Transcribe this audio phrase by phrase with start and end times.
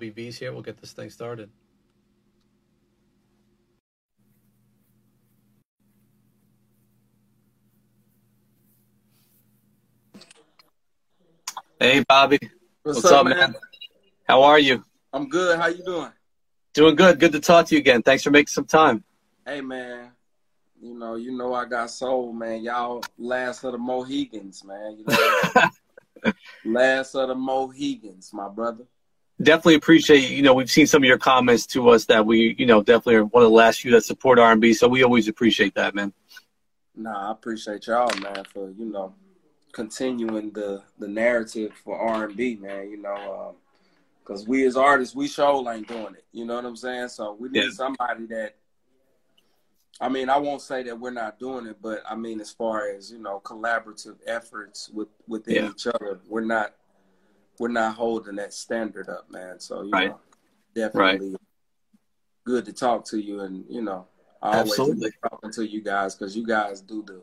[0.00, 0.50] Bobby V's here.
[0.50, 1.50] We'll get this thing started.
[11.78, 12.38] Hey, Bobby.
[12.82, 13.36] What's, What's up, up man?
[13.36, 13.54] man?
[14.26, 14.82] How are you?
[15.12, 15.58] I'm good.
[15.58, 16.12] How you doing?
[16.72, 17.20] Doing good.
[17.20, 18.00] Good to talk to you again.
[18.00, 19.04] Thanks for making some time.
[19.46, 20.12] Hey, man.
[20.80, 22.62] You know, you know I got soul, man.
[22.62, 24.96] Y'all last of the Mohegans, man.
[24.96, 25.04] You
[26.24, 26.32] know,
[26.64, 28.86] last of the Mohegans, my brother
[29.42, 32.66] definitely appreciate you know we've seen some of your comments to us that we you
[32.66, 35.74] know definitely are one of the last few that support r&b so we always appreciate
[35.74, 36.12] that man
[36.94, 39.14] nah i appreciate y'all man for you know
[39.72, 43.54] continuing the the narrative for r&b man you know
[44.22, 47.08] because um, we as artists we show ain't doing it you know what i'm saying
[47.08, 47.70] so we need yeah.
[47.70, 48.56] somebody that
[50.02, 52.88] I mean, I won't say that we're not doing it, but I mean, as far
[52.88, 55.70] as you know, collaborative efforts with within yeah.
[55.70, 56.74] each other, we're not
[57.60, 59.60] we're not holding that standard up, man.
[59.60, 60.08] So you right.
[60.08, 60.18] know,
[60.74, 61.40] definitely right.
[62.44, 64.06] good to talk to you, and you know,
[64.40, 65.10] I always Absolutely.
[65.28, 67.20] talking to you guys because you guys do the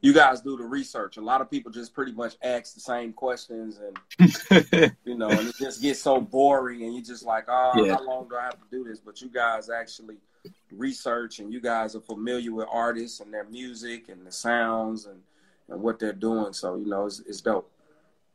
[0.00, 1.18] you guys do the research.
[1.18, 5.48] A lot of people just pretty much ask the same questions, and you know, and
[5.48, 7.94] it just gets so boring, and you're just like, oh, yeah.
[7.94, 8.98] how long do I have to do this?
[8.98, 10.16] But you guys actually
[10.72, 15.20] research, and you guys are familiar with artists and their music and the sounds and
[15.68, 16.52] and what they're doing.
[16.52, 17.70] So you know, it's, it's dope.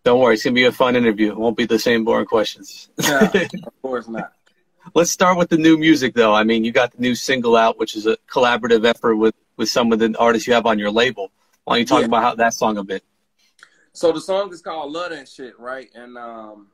[0.04, 1.32] Don't worry, it's gonna be a fun interview.
[1.32, 2.90] It won't be the same boring questions.
[2.98, 4.34] yeah, of course not.
[4.96, 6.34] Let's start with the new music, though.
[6.34, 9.70] I mean, you got the new single out, which is a collaborative effort with with
[9.70, 11.32] some of the artists you have on your label.
[11.66, 12.08] Why don't you talk yeah.
[12.08, 13.04] about how that song a bit?
[13.94, 15.90] So the song is called "Love That Shit," right?
[15.94, 16.70] And um,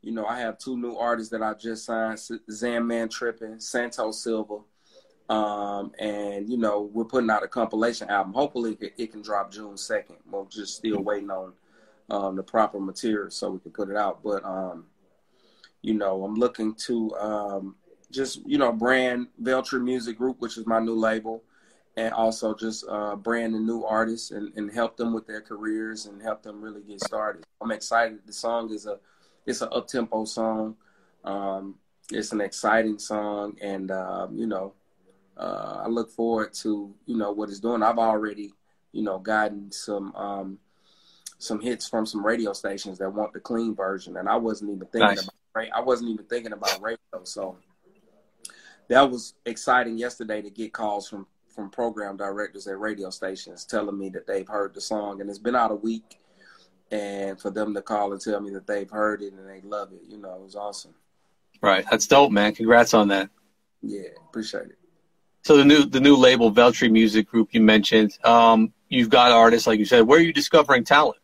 [0.00, 2.20] you know, I have two new artists that I just signed:
[2.50, 4.58] Zan Man Tripping, Santos Silva.
[5.28, 8.32] Um, and you know, we're putting out a compilation album.
[8.34, 10.16] Hopefully, it, it can drop June second.
[10.30, 11.54] We're just still waiting on
[12.12, 14.22] um, the proper material so we can put it out.
[14.22, 14.84] But um,
[15.80, 17.76] you know, I'm looking to um,
[18.10, 21.42] just you know brand Veltri Music Group, which is my new label,
[21.96, 26.06] and also just uh, brand the new artists and, and help them with their careers
[26.06, 27.44] and help them really get started.
[27.60, 28.18] I'm excited.
[28.26, 28.98] The song is a
[29.46, 30.76] it's an up tempo song.
[31.24, 31.76] Um,
[32.10, 34.74] it's an exciting song, and uh, you know,
[35.38, 37.82] uh, I look forward to you know what it's doing.
[37.82, 38.52] I've already
[38.92, 40.58] you know gotten some um,
[41.42, 44.86] some hits from some radio stations that want the clean version, and I wasn't even
[44.86, 45.22] thinking nice.
[45.22, 46.98] about I wasn't even thinking about radio.
[47.24, 47.58] So
[48.88, 53.98] that was exciting yesterday to get calls from from program directors at radio stations telling
[53.98, 56.20] me that they've heard the song, and it's been out a week,
[56.92, 59.92] and for them to call and tell me that they've heard it and they love
[59.92, 60.94] it, you know, it was awesome.
[61.60, 62.54] Right, that's dope, man.
[62.54, 63.30] Congrats on that.
[63.82, 64.78] Yeah, appreciate it.
[65.42, 69.66] So the new the new label Veltri Music Group you mentioned, um, you've got artists
[69.66, 70.02] like you said.
[70.02, 71.18] Where are you discovering talent?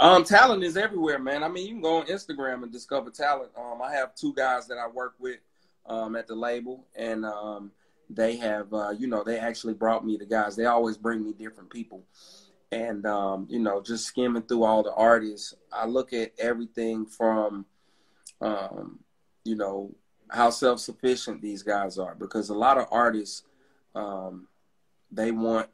[0.00, 1.44] Um, talent is everywhere, man.
[1.44, 3.50] I mean, you can go on Instagram and discover talent.
[3.54, 5.40] Um, I have two guys that I work with
[5.84, 7.70] um, at the label, and um,
[8.08, 10.56] they have, uh, you know, they actually brought me the guys.
[10.56, 12.02] They always bring me different people,
[12.72, 17.66] and um, you know, just skimming through all the artists, I look at everything from,
[18.40, 19.00] um,
[19.44, 19.94] you know,
[20.30, 23.42] how self sufficient these guys are, because a lot of artists,
[23.94, 24.48] um,
[25.12, 25.68] they want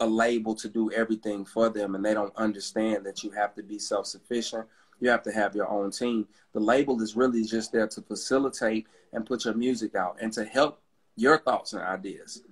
[0.00, 3.62] a label to do everything for them and they don't understand that you have to
[3.62, 4.66] be self-sufficient.
[5.00, 6.26] You have to have your own team.
[6.52, 10.44] The label is really just there to facilitate and put your music out and to
[10.44, 10.80] help
[11.16, 12.42] your thoughts and ideas.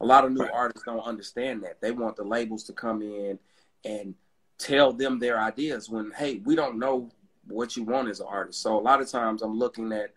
[0.00, 1.80] A lot of new artists don't understand that.
[1.80, 3.38] They want the labels to come in
[3.84, 4.14] and
[4.58, 7.10] tell them their ideas when hey we don't know
[7.48, 8.62] what you want as an artist.
[8.62, 10.12] So a lot of times i'm looking at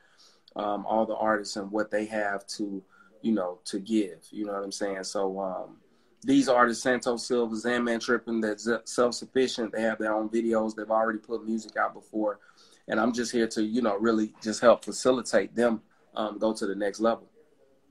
[0.56, 2.84] um, all the artists and what they have to
[3.22, 5.04] you know to give you know what i'm saying?
[5.04, 5.78] So um,
[6.26, 9.72] these artists, Santos Silva, Zanman Trippin, that's self-sufficient.
[9.72, 10.76] They have their own videos.
[10.76, 12.40] They've already put music out before,
[12.88, 15.82] and I'm just here to, you know, really just help facilitate them
[16.16, 17.30] um, go to the next level.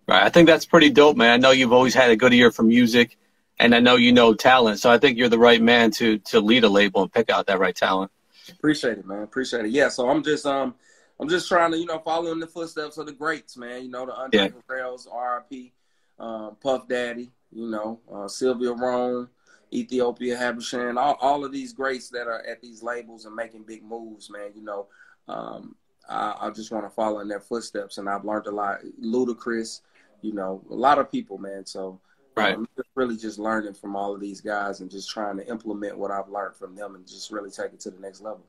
[0.07, 0.23] Right.
[0.23, 1.31] I think that's pretty dope, man.
[1.31, 3.17] I know you've always had a good ear for music,
[3.59, 4.79] and I know you know talent.
[4.79, 7.47] So I think you're the right man to to lead a label and pick out
[7.47, 8.11] that right talent.
[8.51, 9.23] Appreciate it, man.
[9.23, 9.71] Appreciate it.
[9.71, 9.89] Yeah.
[9.89, 10.75] So I'm just um
[11.19, 13.83] I'm just trying to you know follow in the footsteps of the greats, man.
[13.83, 14.49] You know the Andre yeah.
[14.69, 15.73] Harrells, RIP,
[16.19, 19.29] um, Puff Daddy, you know, uh, Sylvia Rhone,
[19.73, 23.85] Ethiopia Habtemariam, all, all of these greats that are at these labels and making big
[23.85, 24.51] moves, man.
[24.55, 24.87] You know,
[25.29, 25.75] um,
[26.09, 28.81] I, I, just want to follow in their footsteps, and I've learned a lot.
[29.03, 29.81] Ludacris,
[30.21, 31.65] you know, a lot of people, man.
[31.65, 32.01] So,
[32.37, 35.99] right, um, really just learning from all of these guys and just trying to implement
[35.99, 38.45] what I've learned from them and just really take it to the next level.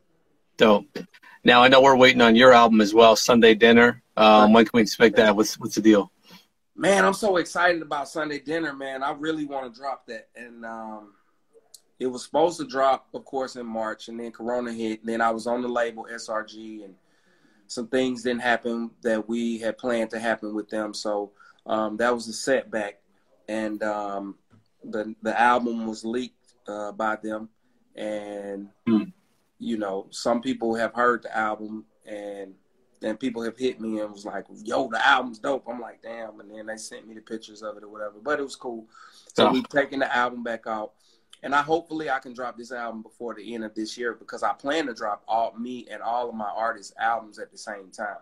[0.57, 0.85] Dope.
[1.43, 4.01] Now I know we're waiting on your album as well, Sunday Dinner.
[4.17, 5.35] Um, when can we expect that?
[5.35, 6.11] What's what's the deal?
[6.77, 9.01] Man, I'm so excited about Sunday dinner, man.
[9.01, 10.27] I really want to drop that.
[10.35, 11.13] And um,
[11.99, 14.99] it was supposed to drop, of course, in March, and then Corona hit.
[14.99, 16.95] And then I was on the label SRG, and
[17.67, 20.93] some things didn't happen that we had planned to happen with them.
[20.93, 21.31] So
[21.65, 22.99] um, that was a setback,
[23.47, 24.35] and um,
[24.83, 27.49] the the album was leaked uh, by them,
[27.95, 29.11] and mm.
[29.59, 32.53] you know some people have heard the album and
[32.99, 36.39] then people have hit me and was like, "Yo, the album's dope." I'm like, "Damn!"
[36.39, 38.15] And then they sent me the pictures of it or whatever.
[38.21, 38.87] But it was cool.
[39.33, 39.51] So oh.
[39.51, 40.93] we've taken the album back out,
[41.43, 44.43] and I hopefully I can drop this album before the end of this year because
[44.43, 47.91] I plan to drop all me and all of my artists' albums at the same
[47.91, 48.17] time.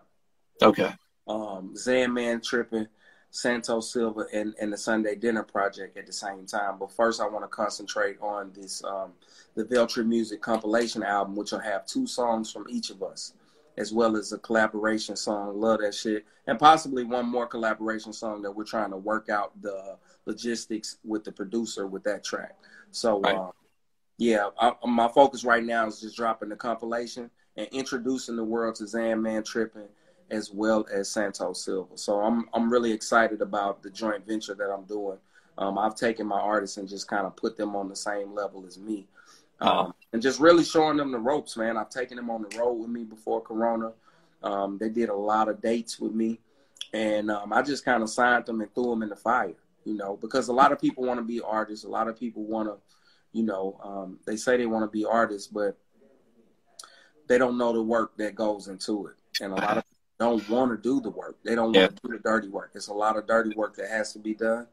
[0.62, 0.92] Okay.
[1.26, 2.88] Um, Zan Man tripping.
[3.30, 6.78] Santos Silva and, and the Sunday Dinner Project at the same time.
[6.78, 9.12] But first, I want to concentrate on this um,
[9.56, 13.32] the Veltri Music compilation album, which will have two songs from each of us
[13.76, 15.60] as well as a collaboration song.
[15.60, 16.24] Love that shit.
[16.46, 21.24] And possibly one more collaboration song that we're trying to work out the logistics with
[21.24, 22.56] the producer with that track.
[22.90, 23.36] So, right.
[23.36, 23.50] uh,
[24.18, 28.76] yeah, I, my focus right now is just dropping the compilation and introducing the world
[28.76, 29.88] to Zan Man Tripping
[30.30, 31.96] as well as Santos Silva.
[31.98, 35.18] So I'm I'm really excited about the joint venture that I'm doing.
[35.58, 38.64] Um, I've taken my artists and just kind of put them on the same level
[38.66, 39.06] as me.
[39.60, 41.76] Um, and just really showing them the ropes, man.
[41.76, 43.90] I've taken them on the road with me before Corona.
[44.44, 46.38] Um, they did a lot of dates with me,
[46.92, 49.94] and um, I just kind of signed them and threw them in the fire, you
[49.94, 51.84] know, because a lot of people want to be artists.
[51.84, 52.76] A lot of people want to,
[53.32, 55.76] you know, um, they say they want to be artists, but
[57.26, 59.84] they don't know the work that goes into it, and a lot of
[60.20, 61.38] don't want to do the work.
[61.44, 62.70] They don't want to do the dirty work.
[62.76, 64.68] It's a lot of dirty work that has to be done,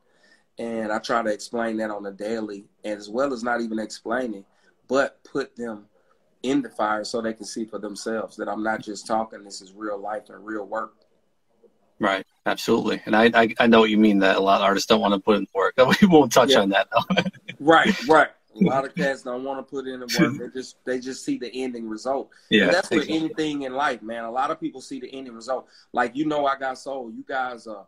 [0.59, 4.45] and I try to explain that on a daily, as well as not even explaining
[4.91, 5.85] but put them
[6.43, 9.41] in the fire so they can see for themselves that I'm not just talking.
[9.41, 10.95] This is real life and real work.
[11.97, 12.25] Right.
[12.45, 13.01] Absolutely.
[13.05, 15.13] And I, I, I know what you mean that a lot of artists don't want
[15.13, 15.75] to put in work.
[16.01, 16.59] We won't touch yeah.
[16.59, 17.23] on that though.
[17.61, 18.07] right.
[18.07, 18.27] Right.
[18.59, 20.37] A lot of cats don't want to put in the work.
[20.37, 22.29] They just they just see the ending result.
[22.49, 24.25] Yeah, and that's with anything in life, man.
[24.25, 25.67] A lot of people see the ending result.
[25.93, 27.15] Like you know, I got sold.
[27.15, 27.83] You guys, uh,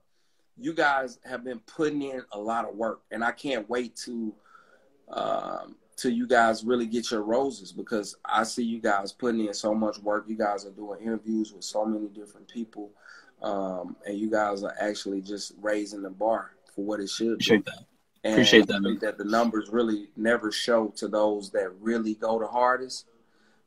[0.58, 4.34] you guys have been putting in a lot of work, and I can't wait to
[5.10, 9.54] um, till you guys really get your roses because I see you guys putting in
[9.54, 10.26] so much work.
[10.28, 12.92] You guys are doing interviews with so many different people,
[13.42, 17.66] um, and you guys are actually just raising the bar for what it should Appreciate
[17.66, 17.72] be.
[17.72, 17.86] That.
[18.24, 18.82] And Appreciate that.
[18.82, 19.00] Man.
[19.02, 23.06] That the numbers really never show to those that really go the hardest,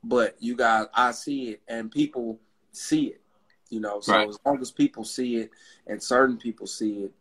[0.02, 2.40] but you guys, I see it, and people
[2.72, 3.20] see it.
[3.68, 4.28] You know, so right.
[4.28, 5.50] as long as people see it,
[5.86, 7.12] and certain people see it,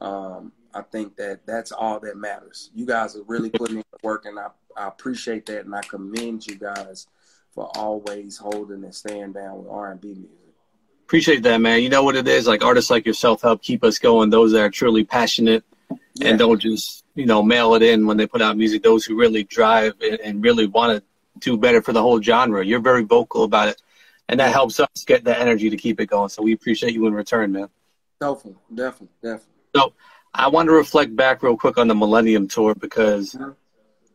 [0.00, 2.70] um, I think that that's all that matters.
[2.74, 5.80] You guys are really putting in the work, and I, I appreciate that, and I
[5.80, 7.06] commend you guys
[7.52, 10.30] for always holding and staying down with R and B music.
[11.04, 11.82] Appreciate that, man.
[11.82, 12.46] You know what it is?
[12.46, 14.30] Like artists like yourself help keep us going.
[14.30, 15.64] Those that are truly passionate
[16.14, 16.28] yeah.
[16.28, 18.82] and don't just you know mail it in when they put out music.
[18.82, 21.04] Those who really drive and, and really want to
[21.40, 22.64] do better for the whole genre.
[22.64, 23.82] You're very vocal about it,
[24.28, 26.28] and that helps us get the energy to keep it going.
[26.28, 27.68] So we appreciate you in return, man.
[28.20, 29.46] Definitely, definitely, definitely.
[29.74, 29.92] So
[30.32, 33.36] I want to reflect back real quick on the Millennium Tour because,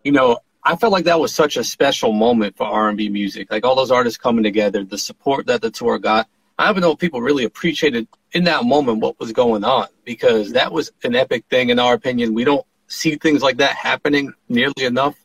[0.03, 3.51] you know, I felt like that was such a special moment for R&B music.
[3.51, 6.27] Like all those artists coming together, the support that the tour got.
[6.57, 10.53] I don't know if people really appreciated in that moment what was going on because
[10.53, 12.33] that was an epic thing in our opinion.
[12.33, 15.15] We don't see things like that happening nearly enough.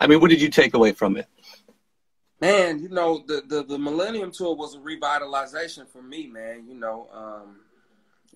[0.00, 1.26] I mean, what did you take away from it?
[2.40, 6.64] Man, you know, the, the, the Millennium Tour was a revitalization for me, man.
[6.66, 7.60] You know, um,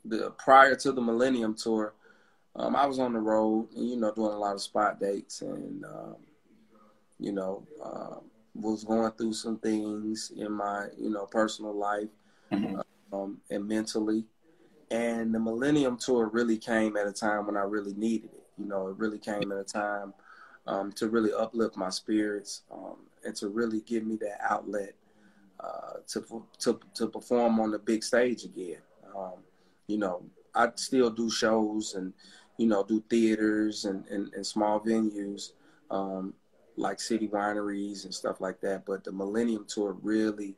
[0.04, 1.94] the prior to the Millennium Tour,
[2.56, 5.42] um, I was on the road and you know doing a lot of spot dates
[5.42, 6.16] and um,
[7.18, 8.16] you know uh,
[8.54, 12.08] was going through some things in my you know personal life
[12.52, 12.80] mm-hmm.
[13.12, 14.24] um, and mentally.
[14.90, 18.46] And the Millennium Tour really came at a time when I really needed it.
[18.58, 20.14] You know, it really came at a time
[20.66, 24.94] um, to really uplift my spirits um, and to really give me that outlet
[25.58, 28.78] uh, to to to perform on the big stage again.
[29.16, 29.42] Um,
[29.86, 30.22] you know,
[30.54, 32.12] I still do shows and,
[32.58, 35.52] you know, do theaters and, and, and small venues
[35.90, 36.34] um,
[36.76, 38.84] like city wineries and stuff like that.
[38.86, 40.56] But the Millennium Tour really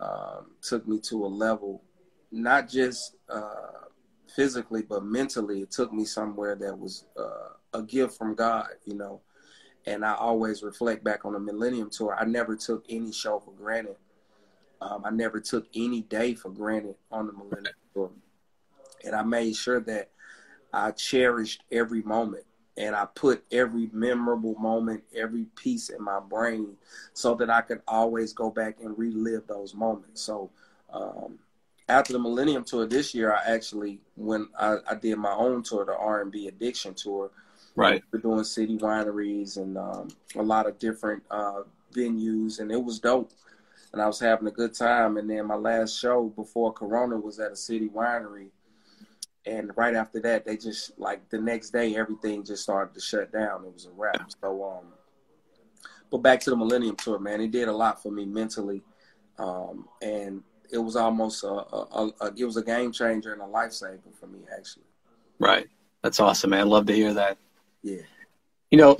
[0.00, 1.82] um, took me to a level,
[2.30, 3.86] not just uh,
[4.34, 5.62] physically, but mentally.
[5.62, 9.20] It took me somewhere that was uh, a gift from God, you know.
[9.86, 12.16] And I always reflect back on the Millennium Tour.
[12.18, 13.96] I never took any show for granted.
[14.80, 18.10] Um, I never took any day for granted on the Millennium Tour
[19.06, 20.10] and I made sure that
[20.72, 22.44] I cherished every moment
[22.76, 26.76] and I put every memorable moment, every piece in my brain
[27.14, 30.20] so that I could always go back and relive those moments.
[30.20, 30.50] So
[30.92, 31.38] um,
[31.88, 35.84] after the Millennium Tour this year, I actually when I, I did my own tour,
[35.86, 37.30] the R and B Addiction Tour.
[37.76, 38.02] Right.
[38.10, 41.62] We're doing city wineries and um, a lot of different uh,
[41.94, 43.30] venues, and it was dope.
[43.92, 45.16] and I was having a good time.
[45.16, 48.48] And then my last show before Corona was at a city winery,
[49.46, 53.32] and right after that, they just like the next day, everything just started to shut
[53.32, 53.64] down.
[53.64, 54.30] It was a wrap.
[54.42, 54.86] So, um,
[56.10, 58.82] but back to the Millennium Tour, man, it did a lot for me mentally,
[59.38, 63.46] um, and it was almost a, a, a, it was a game changer and a
[63.46, 64.84] lifesaver for me, actually.
[65.38, 65.68] Right.
[66.02, 66.68] That's awesome, man.
[66.68, 67.38] Love to hear that.
[67.82, 68.02] Yeah.
[68.70, 68.96] You know,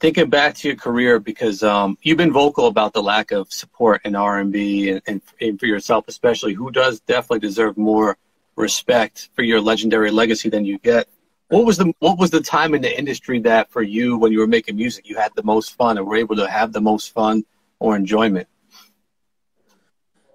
[0.00, 4.02] thinking back to your career because um, you've been vocal about the lack of support
[4.04, 8.16] in R&B and, and, and, for yourself especially, who does definitely deserve more
[8.56, 11.08] respect for your legendary legacy than you get.
[11.48, 14.40] What was the what was the time in the industry that for you when you
[14.40, 17.12] were making music you had the most fun and were able to have the most
[17.12, 17.44] fun
[17.78, 18.48] or enjoyment?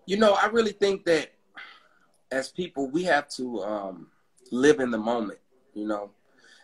[0.05, 1.31] You know, I really think that
[2.31, 4.07] as people we have to um,
[4.51, 5.39] live in the moment.
[5.73, 6.11] You know,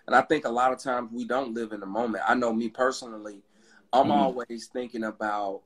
[0.06, 2.24] and I think a lot of times we don't live in the moment.
[2.28, 3.42] I know me personally,
[3.92, 4.12] I'm mm-hmm.
[4.12, 5.62] always thinking about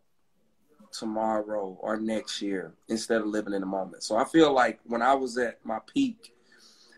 [0.92, 4.04] tomorrow or next year instead of living in the moment.
[4.04, 6.34] So I feel like when I was at my peak,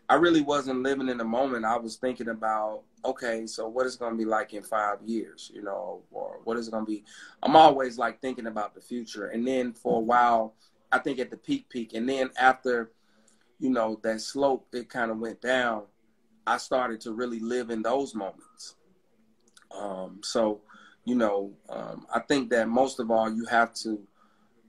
[0.09, 1.65] I really wasn't living in the moment.
[1.65, 5.51] I was thinking about, okay, so what is going to be like in five years,
[5.53, 7.03] you know, or what is going to be?
[7.41, 9.27] I'm always like thinking about the future.
[9.27, 10.55] And then for a while,
[10.91, 11.93] I think at the peak, peak.
[11.93, 12.91] And then after,
[13.59, 15.83] you know, that slope, it kind of went down.
[16.45, 18.75] I started to really live in those moments.
[19.71, 20.61] Um, so,
[21.05, 24.01] you know, um, I think that most of all, you have to,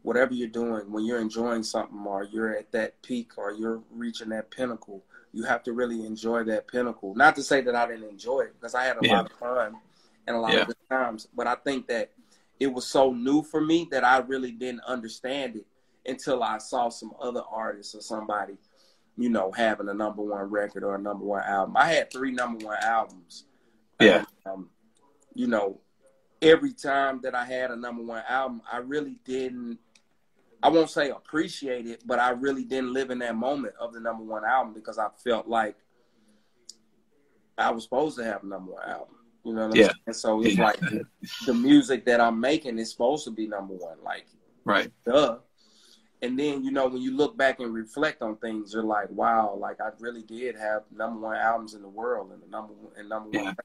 [0.03, 4.31] whatever you're doing, when you're enjoying something or you're at that peak or you're reaching
[4.31, 7.15] that pinnacle, you have to really enjoy that pinnacle.
[7.15, 9.17] Not to say that I didn't enjoy it because I had a yeah.
[9.17, 9.77] lot of fun
[10.27, 10.61] and a lot yeah.
[10.63, 12.11] of good times, but I think that
[12.61, 15.67] it was so new for me that I really didn't understand it
[16.07, 18.57] until I saw some other artists or somebody
[19.17, 21.77] you know, having a number one record or a number one album.
[21.77, 23.45] I had three number one albums.
[24.01, 24.25] Yeah.
[24.45, 24.71] Um,
[25.35, 25.81] you know,
[26.43, 29.79] every time that I had a number one album, I really didn't.
[30.63, 34.01] I won't say appreciate it, but I really didn't live in that moment of the
[34.01, 35.77] number one album because I felt like
[37.59, 39.17] I was supposed to have a number one album.
[39.45, 39.91] You know what I'm yeah.
[40.07, 40.15] saying?
[40.15, 40.65] So it's yeah.
[40.65, 41.05] like the,
[41.47, 43.99] the music that I'm making is supposed to be number one.
[44.03, 44.27] Like,
[44.65, 44.91] right?
[45.05, 45.39] Duh.
[46.23, 49.59] And then, you know, when you look back and reflect on things, you're like, wow,
[49.61, 52.93] like I really did have number one albums in the world and the number one
[52.97, 53.43] and number yeah.
[53.43, 53.57] one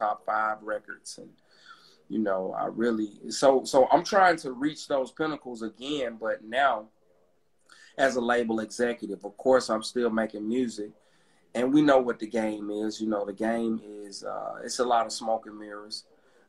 [0.00, 1.18] top five records.
[1.18, 1.30] And,
[2.10, 6.88] you know, I really so so I'm trying to reach those pinnacles again, but now
[7.96, 10.90] as a label executive, of course I'm still making music.
[11.54, 13.00] And we know what the game is.
[13.00, 16.04] You know, the game is uh, it's a lot of smoke and mirrors.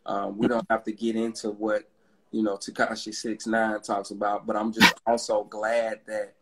[0.06, 1.88] Um, we don't have to get into what
[2.32, 4.48] you know, Tekashi Six Nine talks about.
[4.48, 6.34] But I'm just also glad that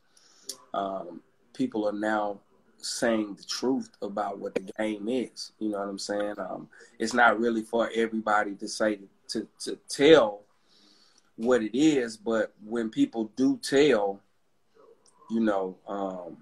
[0.74, 1.22] um,
[1.54, 2.40] people are now
[2.82, 5.52] saying the truth about what the game is.
[5.60, 6.36] You know what I'm saying?
[6.38, 10.42] Um, it's not really for everybody to say to to tell
[11.36, 14.20] what it is, but when people do tell,
[15.30, 16.38] you know, um,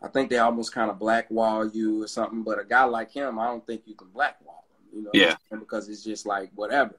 [0.00, 2.42] I think they almost kind of blackwall you or something.
[2.42, 4.98] But a guy like him, I don't think you can blackwall him.
[4.98, 6.96] You know, yeah, because it's just like whatever.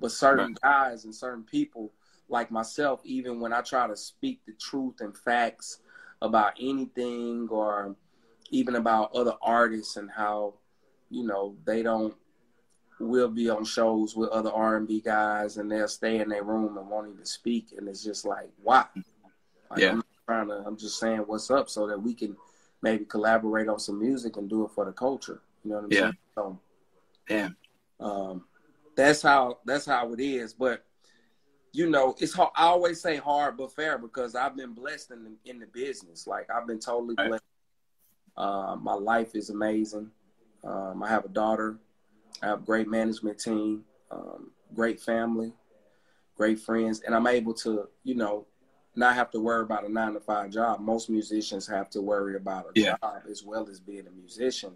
[0.00, 0.60] But certain right.
[0.60, 1.92] guys and certain people,
[2.28, 5.78] like myself, even when I try to speak the truth and facts
[6.20, 7.94] about anything or
[8.54, 10.54] even about other artists and how,
[11.10, 12.14] you know, they don't
[13.00, 16.44] will be on shows with other R and B guys and they'll stay in their
[16.44, 18.86] room and won't even speak and it's just like why?
[19.70, 19.90] Like, yeah.
[19.92, 22.36] I'm trying to I'm just saying what's up so that we can
[22.82, 25.42] maybe collaborate on some music and do it for the culture.
[25.64, 26.00] You know what I'm yeah.
[26.00, 26.16] saying?
[26.36, 26.58] So
[27.28, 27.48] yeah.
[27.98, 28.44] Um
[28.94, 30.54] that's how that's how it is.
[30.54, 30.84] But
[31.72, 35.24] you know, it's hard, I always say hard but fair because I've been blessed in
[35.24, 36.28] the, in the business.
[36.28, 37.42] Like I've been totally blessed.
[38.36, 40.10] Uh, my life is amazing.
[40.64, 41.78] Um, I have a daughter.
[42.42, 45.52] I have a great management team, um, great family,
[46.36, 48.46] great friends, and I'm able to, you know,
[48.96, 50.80] not have to worry about a nine to five job.
[50.80, 52.96] Most musicians have to worry about a yeah.
[53.02, 54.72] job as well as being a musician.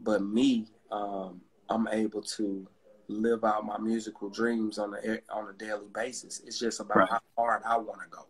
[0.00, 2.66] But me, um, I'm able to
[3.08, 6.40] live out my musical dreams on a on a daily basis.
[6.46, 7.08] It's just about right.
[7.08, 8.26] how hard I want to go,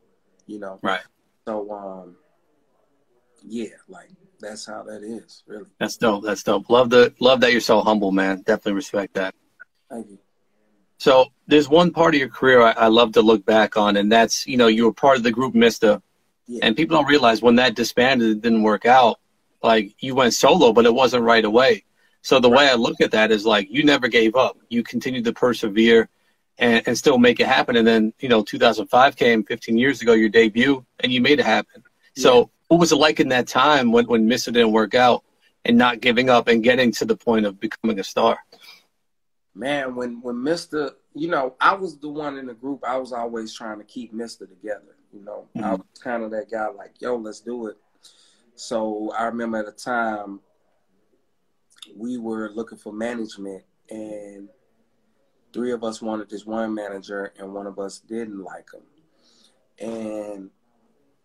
[0.47, 0.78] you know.
[0.83, 1.00] Right.
[1.47, 2.17] So, um,
[3.43, 5.66] yeah, like that's how that is, really.
[5.78, 6.25] That's dope.
[6.25, 6.68] That's dope.
[6.71, 8.38] Love the love that you're so humble, man.
[8.38, 9.35] Definitely respect that.
[9.90, 10.18] Thank you.
[10.99, 14.11] So there's one part of your career I, I love to look back on, and
[14.11, 16.02] that's you know you were part of the group Mista,
[16.47, 16.61] yeah.
[16.62, 19.21] and people don't realize when that disbanded, it didn't work out.
[19.62, 21.85] Like you went solo, but it wasn't right away.
[22.23, 22.59] So the right.
[22.59, 24.59] way I look at that is like you never gave up.
[24.68, 26.09] You continued to persevere
[26.59, 27.76] and, and still make it happen.
[27.76, 31.47] And then, you know, 2005 came 15 years ago, your debut, and you made it
[31.47, 31.83] happen.
[32.16, 32.23] Yeah.
[32.23, 35.25] So what was it like in that time when, when Mista didn't work out
[35.64, 38.38] and not giving up and getting to the point of becoming a star?
[39.58, 42.84] man, when when Mista, you know, I was the one in the group.
[42.87, 44.96] I was always trying to keep Mista together.
[45.12, 45.64] You know, mm-hmm.
[45.64, 47.76] I was kind of that guy, like, yo, let's do it.
[48.54, 50.40] So I remember at the time
[51.96, 54.48] we were looking for management, and
[55.52, 58.82] three of us wanted this one manager, and one of us didn't like him.
[59.88, 60.50] And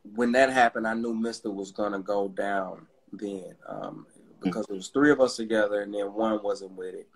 [0.03, 4.05] when that happened, I knew Mista was gonna go down then, um,
[4.41, 7.07] because it was three of us together, and then one wasn't with it.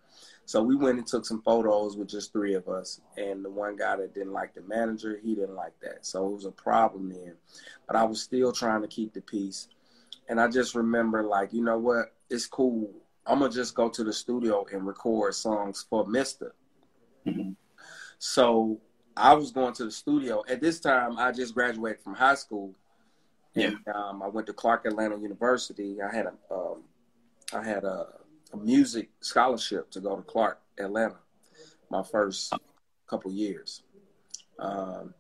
[0.45, 3.01] So we went and took some photos with just three of us.
[3.17, 6.05] And the one guy that didn't like the manager, he didn't like that.
[6.05, 7.33] So it was a problem then.
[7.85, 9.67] But I was still trying to keep the peace.
[10.29, 12.13] And I just remember, like, you know what?
[12.29, 12.89] It's cool.
[13.25, 16.53] I'm to just go to the studio and record songs for Mista.
[17.25, 17.51] Mm-hmm.
[18.17, 18.79] So
[19.17, 20.43] I was going to the studio.
[20.47, 22.73] At this time, I just graduated from high school.
[23.55, 23.93] And yeah.
[23.93, 25.97] um, I went to Clark Atlanta University.
[26.01, 26.83] I had a, um,
[27.53, 28.07] I had a
[28.53, 31.17] a music scholarship to go to Clark, Atlanta,
[31.89, 32.53] my first
[33.07, 33.83] couple years.
[34.59, 35.13] Um,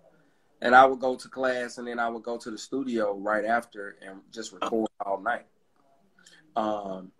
[0.61, 3.45] and I would go to class and then I would go to the studio right
[3.45, 5.45] after and just record all night.
[6.55, 7.11] Um,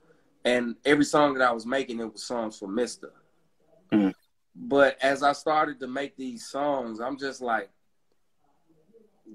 [0.43, 3.09] and every song that I was making, it was songs for Mista.
[3.91, 4.09] Mm-hmm.
[4.59, 7.69] But as I started to make these songs, I'm just like,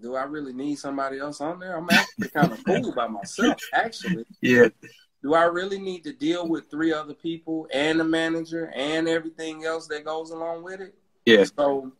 [0.00, 1.76] do I really need somebody else on there?
[1.76, 4.24] I'm actually kind of cool by myself, actually.
[4.40, 4.68] Yeah
[5.22, 9.64] do I really need to deal with three other people and the manager and everything
[9.64, 10.94] else that goes along with it?
[11.24, 11.44] Yeah.
[11.44, 11.92] So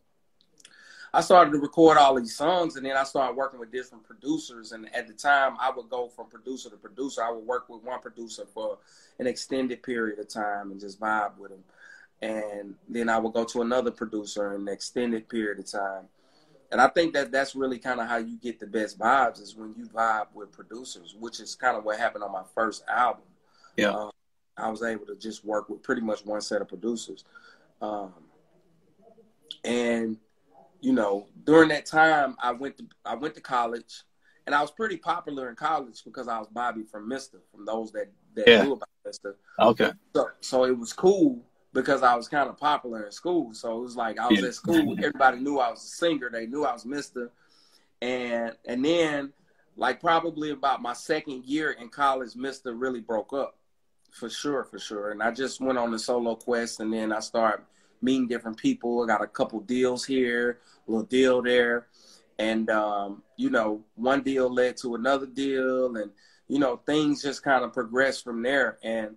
[1.14, 4.72] I started to record all these songs and then I started working with different producers.
[4.72, 7.22] And at the time, I would go from producer to producer.
[7.22, 8.78] I would work with one producer for
[9.20, 11.62] an extended period of time and just vibe with him.
[12.22, 16.08] And then I would go to another producer in an extended period of time
[16.72, 19.54] and I think that that's really kind of how you get the best vibes is
[19.54, 23.24] when you vibe with producers, which is kind of what happened on my first album.
[23.76, 24.10] Yeah, um,
[24.56, 27.24] I was able to just work with pretty much one set of producers,
[27.82, 28.14] um,
[29.64, 30.16] and
[30.80, 34.02] you know during that time I went to I went to college,
[34.46, 37.92] and I was pretty popular in college because I was Bobby from Mista, from those
[37.92, 38.62] that that yeah.
[38.62, 39.34] knew about Mista.
[39.58, 43.54] Okay, so so it was cool because I was kind of popular in school.
[43.54, 44.48] So it was like I was yeah.
[44.48, 46.30] at school, everybody knew I was a singer.
[46.30, 47.30] They knew I was Mista.
[48.00, 49.32] And and then
[49.76, 53.56] like probably about my second year in college, Mista really broke up.
[54.10, 55.10] For sure, for sure.
[55.10, 57.64] And I just went on the solo quest and then I started
[58.02, 59.02] meeting different people.
[59.02, 61.86] I got a couple deals here, a little deal there.
[62.38, 66.10] And um, you know, one deal led to another deal and
[66.48, 68.78] you know, things just kind of progressed from there.
[68.82, 69.16] And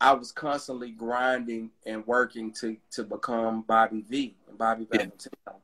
[0.00, 4.98] I was constantly grinding and working to to become Bobby V and Bobby yeah.
[4.98, 5.60] Valentino.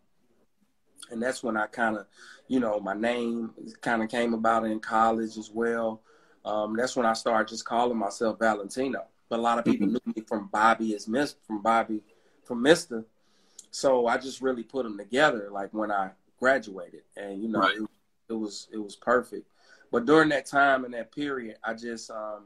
[1.11, 2.07] And that's when I kind of,
[2.49, 6.03] you know, my name kind of came about in college as well.
[6.45, 9.05] Um, that's when I started just calling myself Valentino.
[9.29, 9.99] But a lot of people mm-hmm.
[10.07, 12.03] knew me from Bobby as Miss from Bobby
[12.45, 13.05] from Mista.
[13.71, 17.77] So I just really put them together like when I graduated, and you know, right.
[17.77, 17.89] it,
[18.29, 19.49] it was it was perfect.
[19.91, 22.45] But during that time and that period, I just um,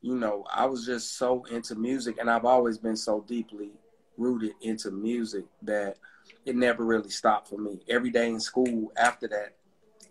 [0.00, 3.72] you know, I was just so into music and I've always been so deeply
[4.16, 5.96] rooted into music that
[6.44, 7.80] it never really stopped for me.
[7.88, 9.56] Every day in school after that,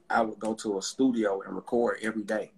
[0.10, 2.52] I would go to a studio and record every day.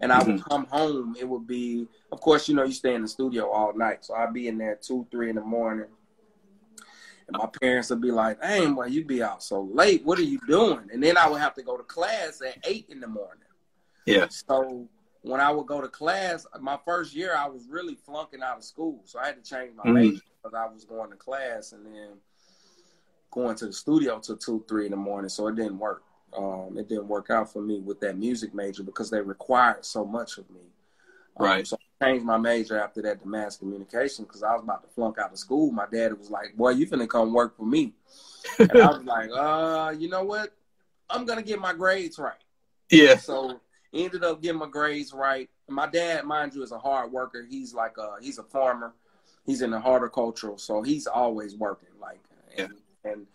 [0.00, 0.50] And I would mm-hmm.
[0.50, 3.74] come home, it would be, of course, you know, you stay in the studio all
[3.74, 4.04] night.
[4.04, 5.86] So I'd be in there two, three in the morning.
[7.26, 10.04] And my parents would be like, "Hey, boy, you be out so late.
[10.04, 12.84] What are you doing?" And then I would have to go to class at eight
[12.90, 13.48] in the morning.
[14.04, 14.26] Yeah.
[14.28, 14.88] So
[15.24, 18.64] when I would go to class, my first year I was really flunking out of
[18.64, 19.94] school, so I had to change my mm-hmm.
[19.94, 22.10] major because I was going to class and then
[23.30, 25.30] going to the studio till two, three in the morning.
[25.30, 26.02] So it didn't work.
[26.36, 30.04] Um, it didn't work out for me with that music major because they required so
[30.04, 30.60] much of me.
[31.38, 31.66] Um, right.
[31.66, 34.88] So I changed my major after that to mass communication because I was about to
[34.90, 35.72] flunk out of school.
[35.72, 37.94] My dad was like, "Boy, you finna come work for me,"
[38.58, 40.52] and I was like, "Uh, you know what?
[41.08, 42.34] I'm gonna get my grades right."
[42.90, 43.16] Yeah.
[43.16, 43.60] So
[43.94, 45.48] ended up getting my grades right.
[45.68, 47.46] My dad, mind you, is a hard worker.
[47.48, 48.92] He's like a he's a farmer.
[49.46, 51.90] He's in the horticultural, so he's always working.
[52.00, 52.20] Like
[52.58, 52.72] and
[53.04, 53.12] yeah.
[53.12, 53.26] and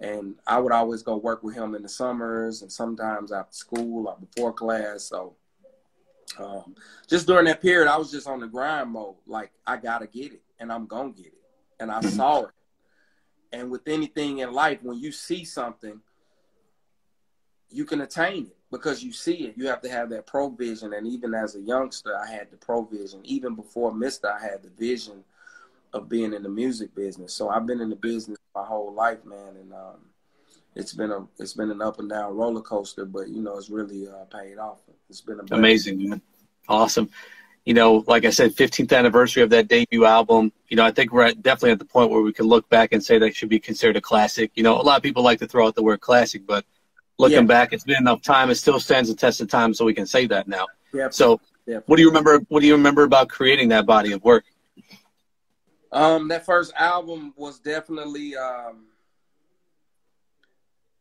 [0.00, 4.08] and I would always go work with him in the summers and sometimes after school
[4.08, 5.04] or before class.
[5.04, 5.36] So
[6.38, 6.74] um,
[7.08, 9.16] just during that period, I was just on the grind mode.
[9.26, 11.42] Like I gotta get it, and I'm gonna get it,
[11.80, 12.50] and I saw it.
[13.52, 16.00] And with anything in life, when you see something,
[17.70, 19.54] you can attain it because you see it.
[19.56, 20.92] You have to have that provision.
[20.92, 23.20] And even as a youngster, I had the provision.
[23.24, 25.24] Even before Mista, I had the vision
[25.92, 27.32] of being in the music business.
[27.32, 29.96] So I've been in the business my whole life, man, and um,
[30.74, 33.70] it's been a it's been an up and down roller coaster, but you know it's
[33.70, 34.80] really uh, paid off.
[35.08, 36.22] It's been amazing, man.
[36.68, 37.08] Awesome.
[37.64, 40.52] you know, like I said, 15th anniversary of that debut album.
[40.68, 42.92] You know, I think we're at, definitely at the point where we can look back
[42.92, 44.52] and say that should be considered a classic.
[44.54, 46.64] You know, a lot of people like to throw out the word classic, but
[47.18, 47.42] looking yeah.
[47.42, 48.50] back, it's been enough time.
[48.50, 50.66] It still stands the test of time, so we can say that now.
[50.92, 51.10] Yeah.
[51.10, 51.80] So, yeah.
[51.86, 52.40] what do you remember?
[52.48, 54.44] What do you remember about creating that body of work?
[55.92, 58.36] Um, that first album was definitely.
[58.36, 58.86] Um,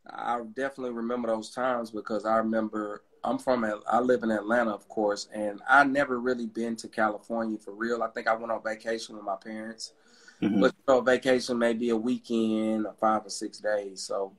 [0.09, 4.87] I definitely remember those times because I remember I'm from I live in Atlanta, of
[4.87, 8.01] course, and I never really been to California for real.
[8.01, 9.93] I think I went on vacation with my parents,
[10.41, 10.61] mm-hmm.
[10.61, 14.01] but you know, vacation maybe a weekend or five or six days.
[14.03, 14.33] So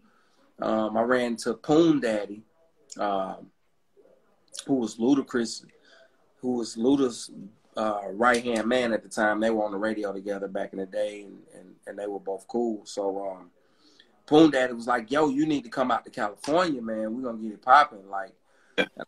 [0.61, 2.42] um, I ran to Poon Daddy,
[2.99, 3.51] um,
[4.66, 5.64] who was Ludacris,
[6.40, 7.31] who was Luda's
[7.77, 9.40] uh, right hand man at the time.
[9.40, 12.18] They were on the radio together back in the day, and, and, and they were
[12.18, 12.85] both cool.
[12.85, 13.51] So um,
[14.27, 17.14] Poon Daddy was like, "Yo, you need to come out to California, man.
[17.14, 18.35] We're gonna get it popping." Like,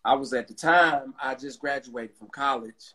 [0.04, 2.94] I was at the time I just graduated from college,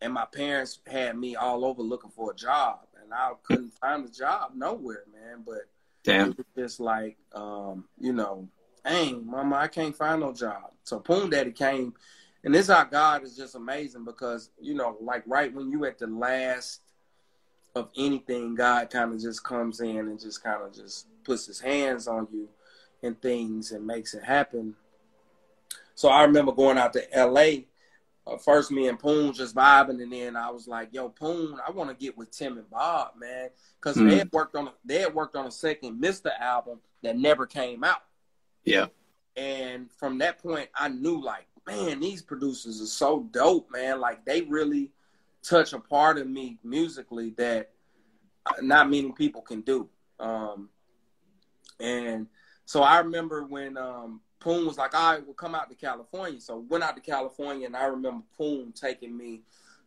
[0.00, 4.04] and my parents had me all over looking for a job, and I couldn't find
[4.04, 5.44] a job nowhere, man.
[5.46, 5.68] But
[6.08, 6.30] Damn.
[6.30, 8.48] it was just like, um, you know,
[8.84, 10.72] dang, mama, I can't find no job.
[10.84, 11.94] So Poon Daddy came,
[12.44, 15.98] and this how God is just amazing because you know, like right when you at
[15.98, 16.80] the last
[17.74, 21.60] of anything, God kind of just comes in and just kind of just puts His
[21.60, 22.48] hands on you
[23.02, 24.74] and things and makes it happen
[25.98, 27.64] so I remember going out to LA.
[28.28, 31.70] Uh, first, me and Poon just vibing, and then I was like, "Yo, Poon, I
[31.70, 33.48] want to get with Tim and Bob, man,
[33.80, 34.08] because mm.
[34.08, 37.84] they had worked on they had worked on a second Mista album that never came
[37.84, 38.02] out."
[38.64, 38.86] Yeah.
[39.36, 44.00] And from that point, I knew like, man, these producers are so dope, man.
[44.00, 44.90] Like they really
[45.42, 47.70] touch a part of me musically that
[48.46, 49.88] uh, not many people can do.
[50.18, 50.68] Um,
[51.78, 52.26] and
[52.64, 56.40] so I remember when um, Poon was like, all right, we'll come out to California.
[56.40, 59.42] So went out to California, and I remember Poon taking me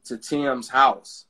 [0.05, 1.25] to Tim's house,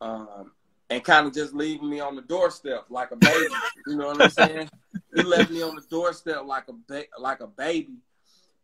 [0.00, 0.52] um,
[0.90, 3.54] and kind of just leaving me on the doorstep like a baby.
[3.86, 4.70] you know what I'm saying?
[5.14, 7.98] He left me on the doorstep like a ba- like a baby.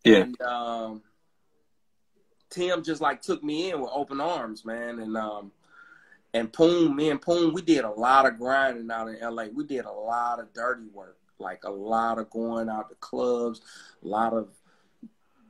[0.04, 0.18] Yeah.
[0.18, 1.02] And um,
[2.50, 4.98] Tim just like took me in with open arms, man.
[5.00, 5.52] And um,
[6.32, 9.46] and Poon, me and Poon, we did a lot of grinding out in LA.
[9.52, 13.60] We did a lot of dirty work like a lot of going out to clubs,
[14.02, 14.48] a lot of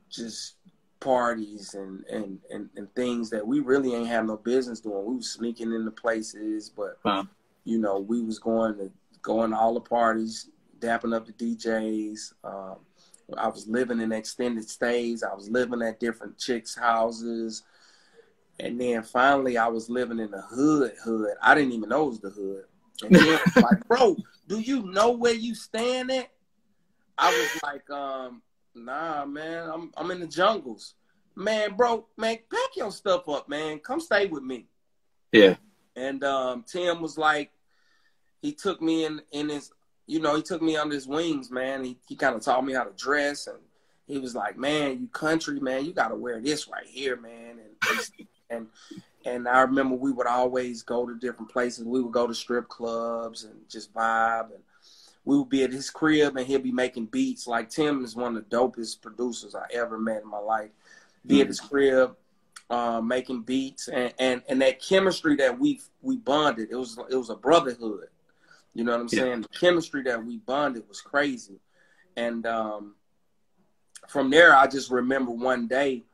[0.09, 0.55] just
[1.01, 5.05] parties and, and, and, and things that we really ain't have no business doing.
[5.05, 7.27] We was sneaking into places, but wow.
[7.65, 8.91] you know, we was going to
[9.23, 12.33] going to all the parties, dapping up the DJs.
[12.45, 12.77] Um,
[13.37, 15.23] I was living in extended stays.
[15.23, 17.63] I was living at different chicks' houses.
[18.59, 21.35] And then finally I was living in the hood hood.
[21.43, 22.65] I didn't even know it was the hood.
[23.03, 24.17] And then like, bro,
[24.51, 26.29] do you know where you stand at?
[27.17, 28.43] I was like, um,
[28.75, 30.95] nah, man, I'm I'm in the jungles.
[31.37, 33.79] Man, bro, man, pack your stuff up, man.
[33.79, 34.67] Come stay with me.
[35.33, 35.55] Yeah.
[35.95, 37.53] And um, Tim was like,
[38.43, 39.71] he took me in in his,
[40.07, 41.85] you know, he took me under his wings, man.
[41.85, 43.59] He he kind of taught me how to dress, and
[44.09, 47.61] he was like, man, you country, man, you got to wear this right here, man,
[47.61, 48.67] and and
[49.25, 51.85] and I remember we would always go to different places.
[51.85, 54.47] We would go to strip clubs and just vibe.
[54.55, 54.63] And
[55.25, 57.47] we would be at his crib and he'd be making beats.
[57.47, 60.71] Like Tim is one of the dopest producers I ever met in my life.
[61.27, 61.43] Be mm-hmm.
[61.43, 62.17] at his crib,
[62.71, 66.69] uh, making beats and, and, and that chemistry that we we bonded.
[66.71, 68.09] It was it was a brotherhood.
[68.73, 69.21] You know what I'm yeah.
[69.21, 69.43] saying?
[69.43, 71.61] The chemistry that we bonded was crazy.
[72.17, 72.95] And um,
[74.09, 76.05] from there, I just remember one day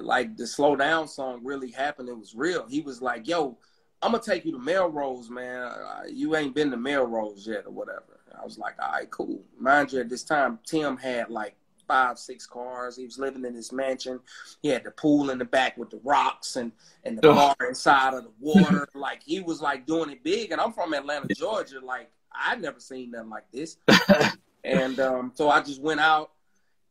[0.00, 2.08] like the slow down song really happened.
[2.08, 2.66] It was real.
[2.68, 3.58] He was like, "Yo,
[4.00, 5.72] I'm gonna take you to Melrose, man.
[6.08, 9.92] You ain't been to Melrose yet, or whatever." I was like, "All right, cool." Mind
[9.92, 11.56] you, at this time, Tim had like
[11.88, 12.96] five, six cars.
[12.96, 14.20] He was living in his mansion.
[14.62, 16.72] He had the pool in the back with the rocks and
[17.04, 18.88] and the bar inside of the water.
[18.94, 20.52] like he was like doing it big.
[20.52, 21.80] And I'm from Atlanta, Georgia.
[21.84, 23.76] Like I'd never seen nothing like this.
[24.64, 26.30] and um, so I just went out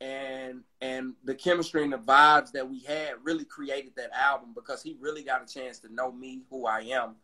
[0.01, 4.81] and and the chemistry and the vibes that we had really created that album because
[4.81, 7.15] he really got a chance to know me who I am.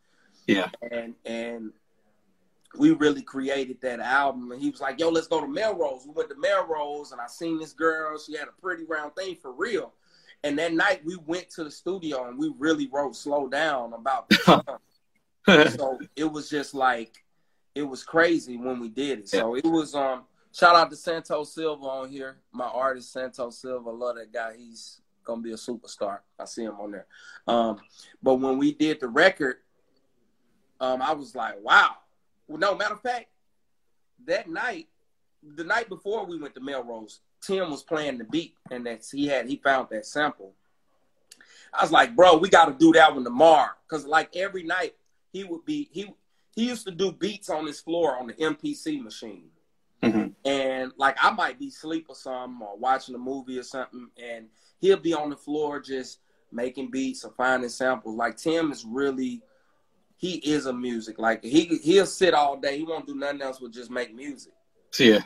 [0.46, 0.70] Yeah.
[0.92, 1.74] And and
[2.78, 6.06] we really created that album and he was like, Yo, let's go to Melrose.
[6.06, 9.36] We went to Melrose and I seen this girl, she had a pretty round thing
[9.36, 9.94] for real.
[10.44, 14.32] And that night we went to the studio and we really wrote slow down about
[15.48, 17.26] so it was just like
[17.74, 19.30] it was crazy when we did it.
[19.30, 20.27] So it was um
[20.58, 22.38] Shout out to Santos Silva on here.
[22.52, 23.92] My artist Santos Silva.
[23.92, 24.56] Love that guy.
[24.58, 26.22] He's gonna be a superstar.
[26.40, 27.06] I see him on there.
[27.48, 27.78] Um,
[28.24, 29.58] but when we did the record,
[30.80, 31.92] um, I was like, wow.
[32.48, 33.28] Well, no matter of fact,
[34.26, 34.88] that night,
[35.44, 39.28] the night before we went to Melrose, Tim was playing the beat, and that he
[39.28, 40.54] had he found that sample.
[41.72, 43.74] I was like, bro, we got to do that one tomorrow.
[43.88, 44.96] Cause like every night
[45.32, 46.12] he would be he
[46.56, 49.52] he used to do beats on his floor on the MPC machine.
[50.04, 50.28] Mm-hmm.
[50.46, 54.48] And like I might be asleep or something or watching a movie or something, and
[54.80, 56.20] he'll be on the floor just
[56.52, 58.16] making beats or finding samples.
[58.16, 59.42] Like Tim is really
[60.18, 61.20] he is a music.
[61.20, 62.78] Like he he'll sit all day.
[62.78, 64.54] He won't do nothing else but just make music.
[65.00, 65.22] Yeah.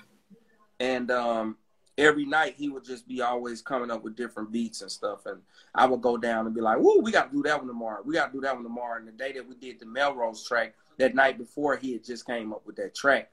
[0.80, 1.58] And um
[1.98, 5.26] every night he would just be always coming up with different beats and stuff.
[5.26, 5.42] And
[5.76, 8.02] I would go down and be like, Woo, we gotta do that one tomorrow.
[8.04, 8.98] We gotta do that one tomorrow.
[8.98, 12.26] And the day that we did the Melrose track, that night before he had just
[12.26, 13.32] came up with that track.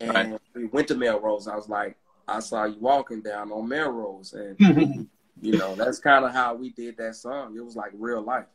[0.00, 0.40] And right.
[0.54, 1.48] we went to Melrose.
[1.48, 4.32] I was like, I saw you walking down on Melrose.
[4.32, 5.08] And
[5.40, 7.56] you know, that's kind of how we did that song.
[7.56, 8.46] It was like real life.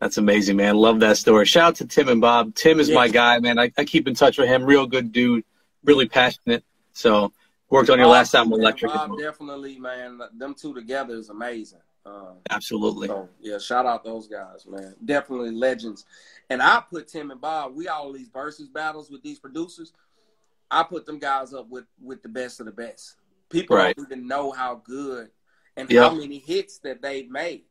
[0.00, 0.76] That's amazing, man.
[0.76, 1.46] Love that story.
[1.46, 2.54] Shout out to Tim and Bob.
[2.54, 2.96] Tim is yeah.
[2.96, 3.58] my guy, man.
[3.58, 4.64] I, I, keep in touch with him.
[4.64, 5.44] Real good dude,
[5.84, 6.64] really passionate.
[6.92, 7.32] So
[7.70, 8.92] worked on your Bob, last album, Electric.
[8.92, 10.20] Bob definitely, man.
[10.36, 11.78] Them two together is amazing.
[12.04, 13.06] Um, Absolutely.
[13.06, 14.96] So, yeah, shout out those guys, man.
[15.04, 16.04] Definitely legends.
[16.50, 17.76] And I put Tim and Bob.
[17.76, 19.92] We all these versus battles with these producers.
[20.72, 23.16] I put them guys up with with the best of the best.
[23.50, 23.94] People right.
[23.94, 25.28] don't even know how good
[25.76, 26.10] and yep.
[26.10, 27.64] how many hits that they've made.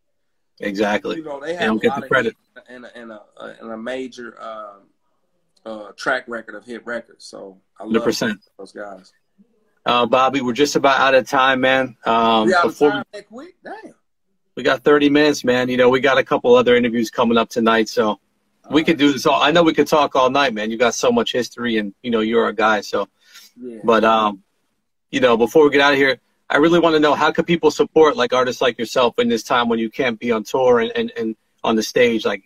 [0.60, 1.18] Exactly.
[1.18, 2.36] You know, they have they a lot of credit.
[2.70, 3.22] and a, and a,
[3.60, 4.74] and a major uh,
[5.66, 7.26] uh, track record of hit records.
[7.26, 8.38] So I love 100%.
[8.60, 9.12] those guys.
[9.86, 11.98] Uh, Bobby, we're just about out of time, man.
[12.06, 13.56] Um, we of time we, quick?
[13.64, 13.96] Damn.
[14.56, 15.70] We got 30 minutes, man.
[15.70, 18.20] You know, we got a couple other interviews coming up tonight, so
[18.70, 19.42] we could do this all.
[19.42, 20.72] I know we could talk all night, man.
[20.72, 22.82] You got so much history, and you know you're a guy.
[22.82, 23.08] So,
[23.60, 23.80] yeah.
[23.84, 24.44] but um,
[25.10, 26.20] you know, before we get out of here,
[26.50, 29.44] I really want to know how can people support like artists like yourself in this
[29.44, 32.26] time when you can't be on tour and, and, and on the stage?
[32.26, 32.44] Like,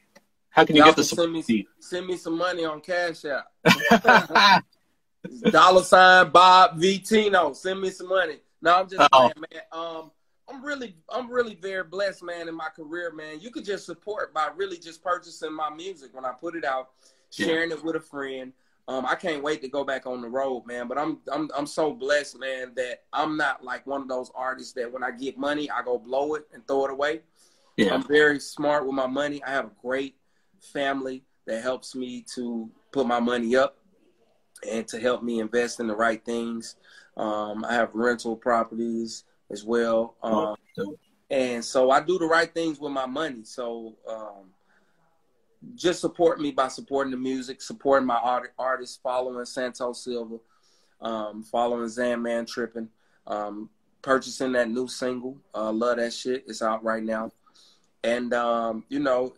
[0.50, 1.26] how can you Y'all get the support?
[1.26, 4.64] Send me, send me some money on Cash App.
[5.52, 7.54] Dollar sign Bob V Tino.
[7.54, 8.38] Send me some money.
[8.62, 9.62] No, I'm just saying, man.
[9.72, 10.12] Um,
[10.48, 13.40] I'm really, I'm really very blessed, man, in my career, man.
[13.40, 16.90] You could just support by really just purchasing my music when I put it out,
[17.32, 17.78] sharing yeah.
[17.78, 18.54] it with a friend.
[18.88, 20.88] Um, I can't wait to go back on the road, man.
[20.88, 24.74] But I'm I'm I'm so blessed, man, that I'm not like one of those artists
[24.74, 27.22] that when I get money, I go blow it and throw it away.
[27.78, 27.96] Yeah.
[27.96, 29.44] I'm very smart with my money.
[29.44, 30.16] I have a great
[30.60, 33.78] family that helps me to put my money up
[34.70, 36.76] and to help me invest in the right things.
[37.18, 40.16] Um, I have rental properties as well.
[40.24, 40.56] Um,
[41.30, 43.44] and so I do the right things with my money.
[43.44, 44.52] So um,
[45.76, 50.38] just support me by supporting the music, supporting my art- artists, following Santos Silva,
[51.02, 52.90] um, following Zan Man Tripping,
[53.28, 53.70] um,
[54.02, 55.38] purchasing that new single.
[55.54, 56.44] Uh, love that shit.
[56.48, 57.32] It's out right now.
[58.04, 59.34] And, um, you know,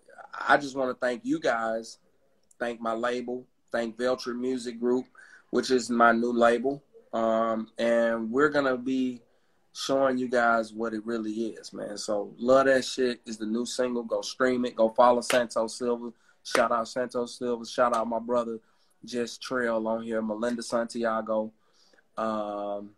[0.48, 2.00] I just want to thank you guys,
[2.60, 5.06] thank my label, thank Veltri Music Group,
[5.52, 6.84] which is my new label.
[7.14, 9.22] Um, and we're going to be
[9.78, 11.98] showing you guys what it really is, man.
[11.98, 14.02] So love that shit is the new single.
[14.02, 14.76] Go stream it.
[14.76, 16.12] Go follow Santos Silva.
[16.44, 17.64] Shout out Santos Silva.
[17.66, 18.60] Shout out my brother
[19.06, 21.52] Just Trail on here, Melinda Santiago.
[22.18, 22.90] Um,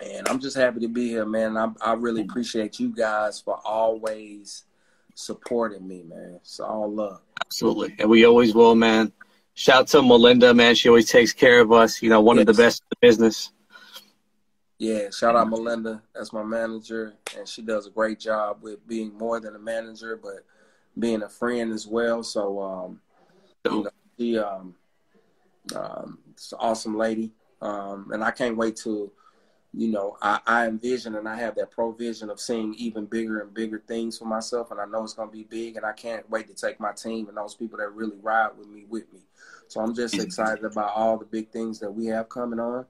[0.00, 1.56] and I'm just happy to be here, man.
[1.58, 4.64] I, I really appreciate you guys for always
[5.14, 6.36] supporting me, man.
[6.36, 7.20] It's all love.
[7.44, 7.94] Absolutely.
[7.98, 9.12] And we always will, man.
[9.52, 10.76] Shout to Melinda, man.
[10.76, 12.00] She always takes care of us.
[12.00, 12.48] You know, one yes.
[12.48, 13.52] of the best in the business.
[14.84, 16.02] Yeah, shout out Melinda.
[16.14, 20.20] That's my manager, and she does a great job with being more than a manager,
[20.22, 20.44] but
[20.98, 22.22] being a friend as well.
[22.22, 23.00] So, um,
[23.64, 24.74] you know, she um,
[25.74, 29.10] um, it's an awesome lady, um, and I can't wait to,
[29.72, 33.54] you know, I, I envision and I have that provision of seeing even bigger and
[33.54, 36.46] bigger things for myself, and I know it's gonna be big, and I can't wait
[36.48, 39.20] to take my team and those people that really ride with me with me.
[39.66, 42.84] So I'm just excited about all the big things that we have coming on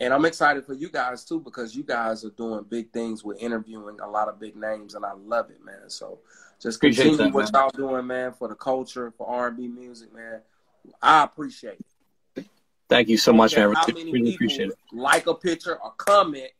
[0.00, 3.40] and I'm excited for you guys too because you guys are doing big things with
[3.40, 5.88] interviewing a lot of big names, and I love it, man.
[5.88, 6.20] So
[6.60, 7.62] just continue that, what man.
[7.62, 10.40] y'all doing, man, for the culture, for R&B music, man.
[11.02, 11.78] I appreciate
[12.36, 12.46] it.
[12.88, 13.72] Thank you so much, man.
[13.72, 14.78] How many really appreciate it.
[14.92, 16.50] Like a picture or comment,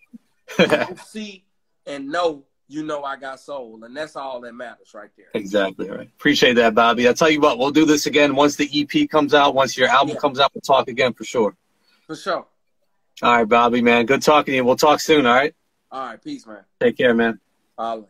[1.07, 1.45] see
[1.87, 5.27] and know you know I got soul, and that's all that matters right there.
[5.35, 6.07] Exactly right.
[6.07, 7.09] Appreciate that, Bobby.
[7.09, 9.89] I'll tell you what, we'll do this again once the EP comes out, once your
[9.89, 10.21] album yeah.
[10.21, 11.57] comes out, we'll talk again for sure.
[12.07, 12.47] For sure.
[13.23, 14.07] All right, Bobby, man.
[14.07, 14.65] Good talking to you.
[14.65, 15.55] We'll talk soon, all right?
[15.91, 16.23] All right.
[16.23, 16.65] Peace, man.
[16.81, 17.39] Take care, man.
[17.79, 18.05] Holla.